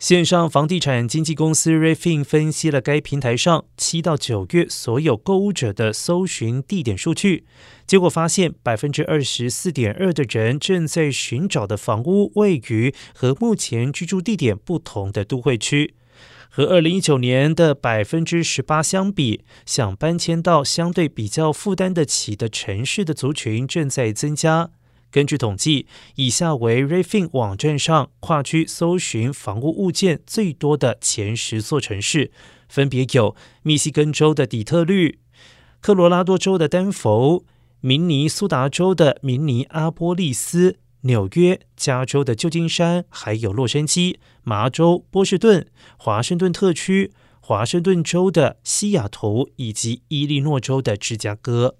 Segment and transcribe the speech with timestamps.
[0.00, 7.44] 线上房地产经纪公司 Refin 分析了该平台上七到九月所有购物者的搜寻地点数据，
[7.86, 15.92] 结果发现百分之二十四点二的人正在寻找的房屋位于和目前居住地点不同的都会区，
[16.48, 24.70] 和二零一九年的百分之十八相比，想搬迁到相对比较负担得起的城市的族群正在增加。
[25.10, 32.30] 根据统计，以下为 Refin 网站上跨区搜寻房屋物件最多的前十座城市，
[32.68, 35.18] 分别有密西根州的底特律、
[35.80, 37.44] 科罗拉多州的丹佛、
[37.80, 51.74] 明尼苏达州的明尼阿波利斯、纽约、加州的旧金山，还有洛杉矶、麻州、波士顿、华盛顿特区、华盛顿州的西雅图以及伊利诺州的芝加哥。